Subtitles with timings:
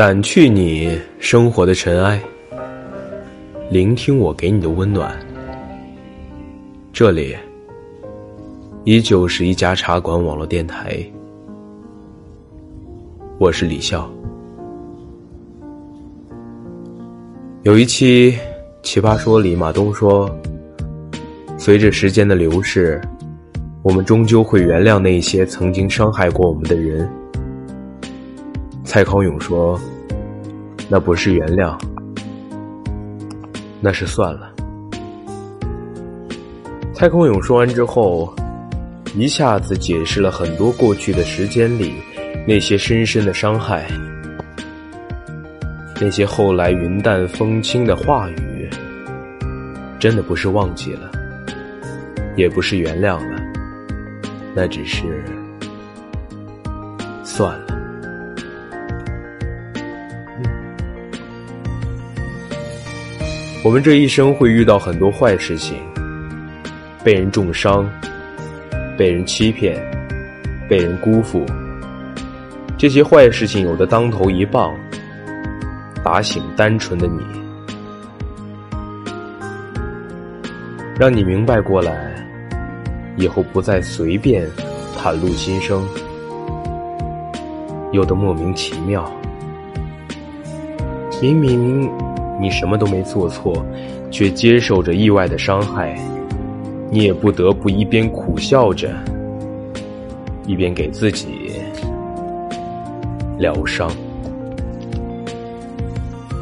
[0.00, 2.18] 掸去你生活的尘埃，
[3.68, 5.14] 聆听我给你的温暖。
[6.90, 7.36] 这里
[8.84, 10.98] 依旧是一家茶馆网络电台，
[13.36, 14.10] 我是李笑。
[17.64, 18.32] 有一期
[18.82, 20.34] 《奇葩说》里，马东说
[21.60, 22.98] ：“随着时间的流逝，
[23.82, 27.06] 我们终究会原谅那些曾经伤害过我们的人。”
[28.90, 29.80] 蔡康永说
[30.90, 31.78] ：“那不是原谅，
[33.80, 34.52] 那是算了。”
[36.92, 38.34] 蔡康永说完之后，
[39.14, 41.94] 一下子解释了很多过去的时间里
[42.48, 43.86] 那些深深的伤害，
[46.00, 48.68] 那些后来云淡风轻的话语，
[50.00, 51.08] 真的不是忘记了，
[52.34, 53.40] 也不是原谅了，
[54.52, 55.24] 那只是
[57.22, 57.69] 算了。
[63.62, 65.76] 我们这一生会遇到很多坏事情，
[67.04, 67.86] 被人重伤，
[68.96, 69.78] 被人欺骗，
[70.66, 71.44] 被人辜负。
[72.78, 74.74] 这些坏事情有的当头一棒，
[76.02, 77.20] 打醒单纯的你，
[80.98, 82.14] 让你明白过来，
[83.16, 84.48] 以后不再随便
[84.96, 85.86] 袒露心声。
[87.92, 89.12] 有的莫名其妙，
[91.20, 92.09] 明明。
[92.40, 93.54] 你什么都没做错，
[94.10, 95.94] 却接受着意外的伤害，
[96.90, 98.90] 你也不得不一边苦笑着，
[100.46, 101.52] 一边给自己
[103.38, 103.90] 疗伤。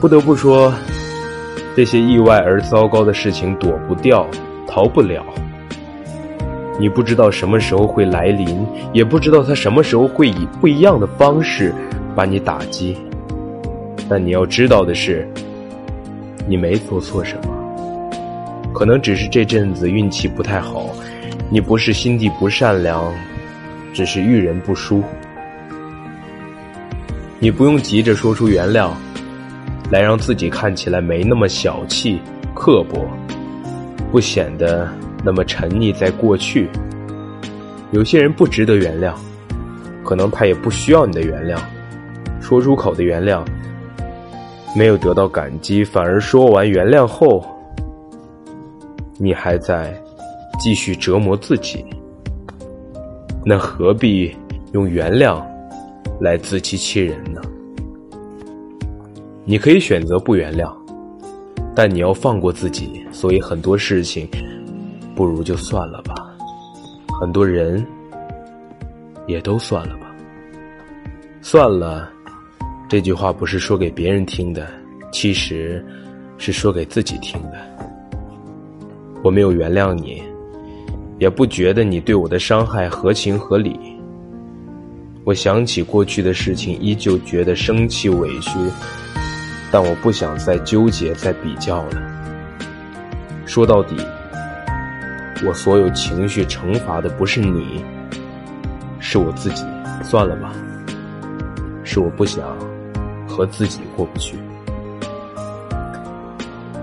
[0.00, 0.74] 不得不说，
[1.76, 4.26] 这些意外而糟糕的事情躲不掉，
[4.66, 5.24] 逃不了。
[6.76, 11.72] 你不知道什么时候会来临，也不知道他什么时候会以不一样的方式
[12.16, 12.98] 把你打击。
[14.08, 15.26] 但你要知道的是。
[16.46, 18.10] 你没做错什么，
[18.72, 20.90] 可能只是这阵子运气不太好。
[21.50, 23.12] 你不是心地不善良，
[23.92, 25.02] 只是遇人不淑。
[27.38, 28.90] 你不用急着说出原谅，
[29.90, 32.20] 来让自己看起来没那么小气、
[32.54, 33.06] 刻薄，
[34.10, 34.88] 不显得
[35.24, 36.68] 那么沉溺在过去。
[37.90, 39.14] 有些人不值得原谅，
[40.02, 41.58] 可能他也不需要你的原谅。
[42.40, 43.42] 说出口的原谅。
[44.74, 47.44] 没有得到感激，反而说完原谅后，
[49.18, 49.94] 你还在
[50.58, 51.84] 继续折磨自己，
[53.44, 54.34] 那何必
[54.72, 55.40] 用原谅
[56.20, 57.40] 来自欺欺人呢？
[59.44, 60.74] 你可以选择不原谅，
[61.74, 63.04] 但你要放过自己。
[63.12, 64.28] 所以很多事情，
[65.14, 66.14] 不如就算了吧。
[67.20, 67.86] 很多人，
[69.28, 70.12] 也都算了吧。
[71.40, 72.10] 算了。
[72.88, 74.68] 这句话不是说给别人听的，
[75.10, 75.84] 其实
[76.38, 77.58] 是说给自己听的。
[79.22, 80.22] 我没有原谅你，
[81.18, 83.78] 也不觉得你对我的伤害合情合理。
[85.24, 88.50] 我想起过去的事情，依旧觉得生气委屈，
[89.72, 92.02] 但我不想再纠结、再比较了。
[93.46, 93.96] 说到底，
[95.46, 97.82] 我所有情绪惩罚的不是你，
[99.00, 99.64] 是我自己。
[100.02, 100.52] 算了吧，
[101.82, 102.44] 是我不想。
[103.34, 104.36] 和自己过不去，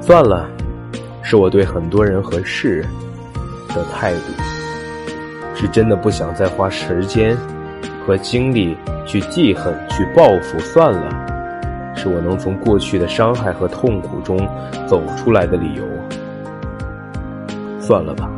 [0.00, 0.48] 算了，
[1.22, 2.84] 是我对很多人和事
[3.68, 7.36] 的态度，是真的不想再花时间
[8.04, 10.58] 和精力去记恨、去报复。
[10.58, 14.36] 算了，是我能从过去的伤害和痛苦中
[14.88, 15.84] 走出来的理由。
[17.80, 18.28] 算了吧，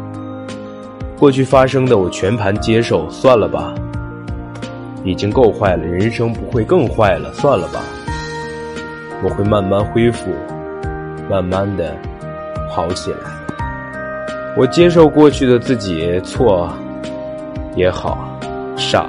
[1.19, 3.09] 过去发生的我全盘接受。
[3.09, 3.75] 算了吧，
[5.03, 7.33] 已经够坏了，人生不会更坏了。
[7.33, 7.81] 算了吧。
[9.25, 10.31] 我会慢慢恢复，
[11.31, 11.97] 慢慢的
[12.69, 13.19] 好起来。
[14.57, 16.69] 我接受过去的自己错
[17.77, 18.19] 也好，
[18.77, 19.09] 傻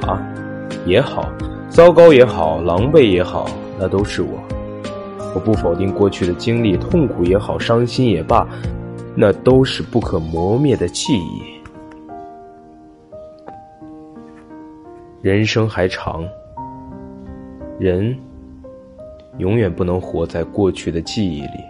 [0.86, 1.27] 也好，
[1.68, 3.50] 糟糕也好，狼狈也好，
[3.80, 4.39] 那都是我。
[5.33, 8.48] 我不否定过去的经历，痛苦也好，伤心也罢，
[9.16, 11.42] 那都是不可磨灭的记忆。
[15.21, 16.24] 人生还长，
[17.80, 18.16] 人。
[19.39, 21.63] 永远不能活在过去的记忆里。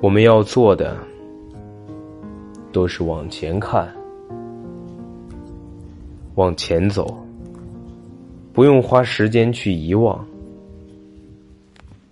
[0.00, 0.96] 我们要做的，
[2.72, 3.88] 都是往前看，
[6.34, 7.24] 往前走，
[8.52, 10.26] 不用花时间去遗忘，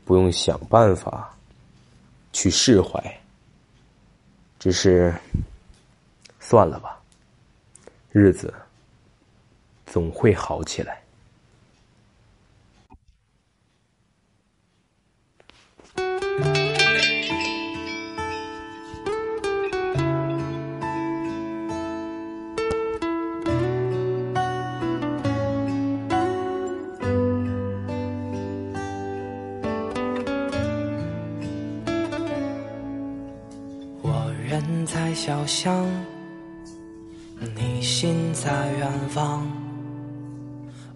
[0.04, 1.36] 不用想办法
[2.32, 3.02] 去释怀，
[4.58, 5.12] 只是
[6.38, 6.96] 算了吧，
[8.12, 8.54] 日子
[9.84, 11.02] 总会好起来。
[35.22, 35.86] 小巷，
[37.54, 39.46] 你心在远方，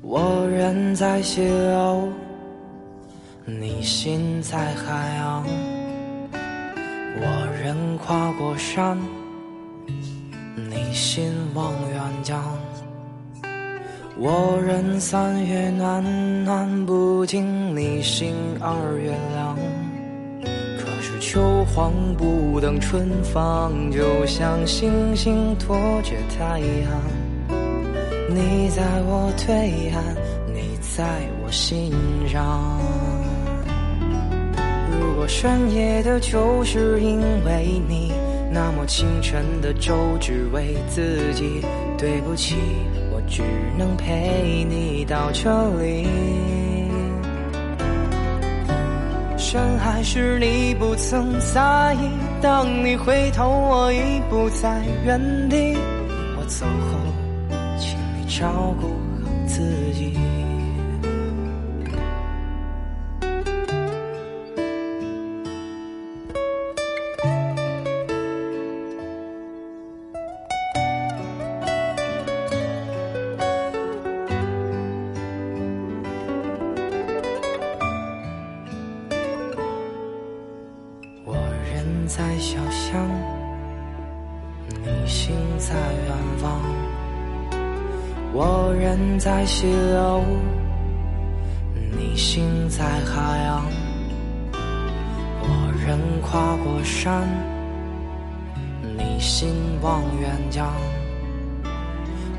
[0.00, 2.08] 我人在西楼，
[3.44, 5.44] 你心在海洋。
[7.20, 8.98] 我人跨过山，
[10.56, 12.42] 你心望远江。
[14.16, 16.02] 我人三月暖
[16.46, 19.83] 暖不尽，你心二月凉。
[21.34, 27.58] 秋黄不等春放，就像星星拖着太阳。
[28.28, 30.00] 你在我对岸，
[30.54, 31.04] 你在
[31.42, 31.90] 我心
[32.28, 32.78] 上。
[34.92, 38.12] 如果深夜的酒是因为你，
[38.52, 41.62] 那么清晨的粥只为自己。
[41.98, 42.54] 对不起，
[43.10, 43.42] 我只
[43.76, 45.50] 能陪你到这
[45.82, 46.63] 里。
[49.54, 52.10] 深还是你不曾在意，
[52.42, 55.76] 当你回头，我已不在原地。
[56.36, 56.98] 我走后，
[57.78, 59.60] 请你照顾好自
[59.92, 60.18] 己。
[82.06, 83.08] 在小巷，
[84.68, 86.60] 你心在远方。
[88.32, 90.22] 我人在西楼，
[91.96, 93.64] 你心在海洋。
[95.40, 97.26] 我人跨过山，
[98.82, 100.70] 你心望远江。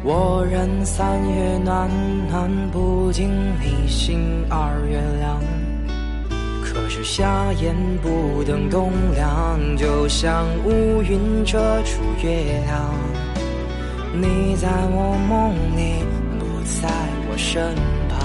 [0.03, 1.89] 我人三月暖
[2.29, 3.29] 暖不尽，
[3.59, 5.64] 你心二月凉。
[6.75, 12.93] 可是夏夜不等冬凉，就像乌云遮住月亮。
[14.13, 16.03] 你在我梦里，
[16.37, 16.45] 不
[16.81, 16.89] 在
[17.29, 17.73] 我身
[18.09, 18.19] 旁。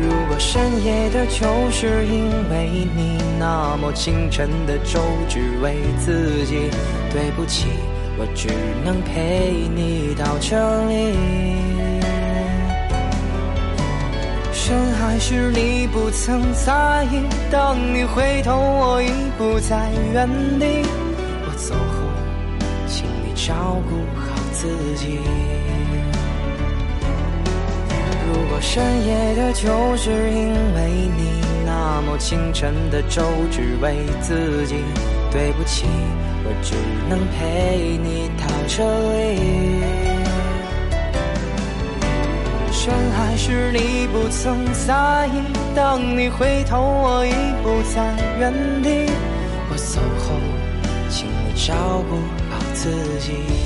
[0.00, 6.70] 如果深夜的酒是因为你，那么清晨的粥只为自己。
[7.12, 7.68] 对不起，
[8.18, 8.48] 我只
[8.86, 10.56] 能陪你到这
[10.86, 12.09] 里。
[14.70, 20.28] 深海时你不曾在意，当你回头，我已不在原
[20.60, 20.86] 地。
[21.44, 22.06] 我走后，
[22.86, 25.18] 请你照顾好自己。
[28.28, 34.76] 如果深夜的酒是因为你，那么清晨的粥只为自己。
[35.32, 35.86] 对不起，
[36.44, 36.76] 我只
[37.08, 39.69] 能陪你到这里。
[43.42, 45.40] 是你不曾在意，
[45.74, 47.32] 当你回头，我已
[47.62, 48.52] 不在原
[48.82, 49.10] 地。
[49.70, 50.34] 我走后，
[51.08, 51.74] 请你照
[52.10, 52.16] 顾
[52.50, 53.59] 好自己。